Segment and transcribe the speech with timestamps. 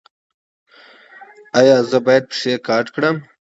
[1.59, 3.15] ایا زه باید پښې قات کړم؟